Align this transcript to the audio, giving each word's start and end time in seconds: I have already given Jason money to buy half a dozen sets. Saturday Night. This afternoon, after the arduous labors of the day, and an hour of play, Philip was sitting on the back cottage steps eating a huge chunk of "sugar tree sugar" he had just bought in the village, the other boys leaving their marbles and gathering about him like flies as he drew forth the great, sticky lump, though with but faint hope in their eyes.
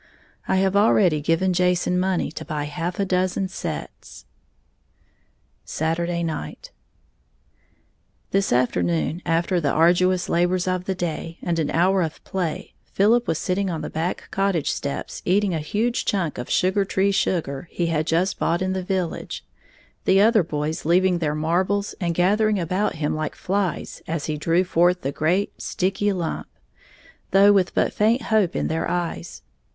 I 0.47 0.55
have 0.55 0.75
already 0.75 1.21
given 1.21 1.53
Jason 1.53 1.99
money 1.99 2.31
to 2.31 2.43
buy 2.43 2.63
half 2.63 2.99
a 2.99 3.05
dozen 3.05 3.49
sets. 3.49 4.25
Saturday 5.63 6.23
Night. 6.23 6.71
This 8.31 8.51
afternoon, 8.51 9.21
after 9.27 9.61
the 9.61 9.69
arduous 9.69 10.27
labors 10.27 10.67
of 10.67 10.85
the 10.85 10.95
day, 10.95 11.37
and 11.43 11.59
an 11.59 11.69
hour 11.69 12.01
of 12.01 12.23
play, 12.23 12.73
Philip 12.83 13.27
was 13.27 13.37
sitting 13.37 13.69
on 13.69 13.81
the 13.81 13.91
back 13.91 14.27
cottage 14.31 14.71
steps 14.71 15.21
eating 15.23 15.53
a 15.53 15.59
huge 15.59 16.03
chunk 16.03 16.39
of 16.39 16.49
"sugar 16.49 16.83
tree 16.83 17.11
sugar" 17.11 17.67
he 17.69 17.85
had 17.85 18.07
just 18.07 18.39
bought 18.39 18.63
in 18.63 18.73
the 18.73 18.81
village, 18.81 19.45
the 20.05 20.19
other 20.19 20.41
boys 20.41 20.83
leaving 20.83 21.19
their 21.19 21.35
marbles 21.35 21.93
and 22.01 22.15
gathering 22.15 22.59
about 22.59 22.95
him 22.95 23.13
like 23.15 23.35
flies 23.35 24.01
as 24.07 24.25
he 24.25 24.35
drew 24.35 24.63
forth 24.63 25.01
the 25.01 25.11
great, 25.11 25.61
sticky 25.61 26.11
lump, 26.11 26.47
though 27.29 27.53
with 27.53 27.75
but 27.75 27.93
faint 27.93 28.23
hope 28.23 28.55
in 28.55 28.67
their 28.67 28.89
eyes. 28.89 29.43